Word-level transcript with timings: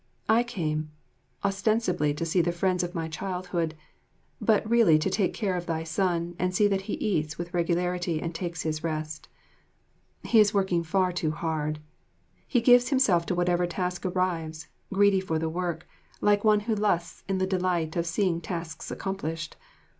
I 0.27 0.41
came, 0.43 0.89
ostensibly 1.43 2.11
to 2.15 2.25
see 2.25 2.41
the 2.41 2.51
friends 2.51 2.81
of 2.81 2.95
my 2.95 3.07
childhood, 3.07 3.75
but 4.41 4.67
really 4.67 4.97
to 4.97 5.11
take 5.11 5.31
care 5.31 5.55
of 5.55 5.67
thy 5.67 5.83
son 5.83 6.35
and 6.39 6.55
see 6.55 6.67
that 6.69 6.81
he 6.89 6.93
eats 6.95 7.37
with 7.37 7.53
regularity 7.53 8.19
and 8.19 8.33
takes 8.33 8.63
his 8.63 8.83
rest. 8.83 9.29
He 10.23 10.39
is 10.39 10.55
working 10.55 10.81
far 10.81 11.11
too 11.11 11.29
hard. 11.29 11.81
He 12.47 12.61
gives 12.61 12.89
himself 12.89 13.27
to 13.27 13.35
whatever 13.35 13.67
task 13.67 14.03
arrives, 14.03 14.69
greedy 14.91 15.19
for 15.19 15.37
the 15.37 15.49
work, 15.49 15.87
like 16.19 16.43
one 16.43 16.61
who 16.61 16.73
lusts 16.73 17.23
in 17.29 17.37
the 17.37 17.45
delight 17.45 17.95
of 17.95 18.07
seeing 18.07 18.41
tasks 18.41 18.89
accomplished. 18.89 19.55